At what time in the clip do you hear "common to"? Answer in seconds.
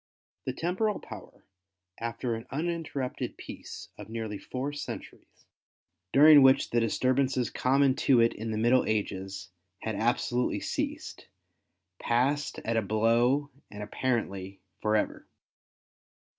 7.51-8.19